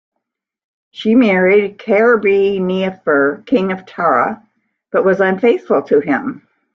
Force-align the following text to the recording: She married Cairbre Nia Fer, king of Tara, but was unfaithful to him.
She 0.89 1.13
married 1.13 1.77
Cairbre 1.77 2.59
Nia 2.59 2.99
Fer, 3.05 3.43
king 3.45 3.71
of 3.71 3.85
Tara, 3.85 4.41
but 4.91 5.05
was 5.05 5.19
unfaithful 5.21 5.83
to 5.83 5.99
him. 5.99 6.47